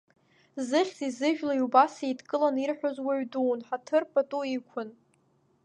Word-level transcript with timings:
Зыхьӡи 0.67 1.15
зыжәлеи 1.17 1.61
убас 1.65 1.93
еидкылан 2.05 2.55
ирҳәоз 2.63 2.97
уаҩ 3.05 3.23
дуун, 3.31 3.59
ҳаҭыр-пату 3.67 4.43
иқәын. 4.57 4.89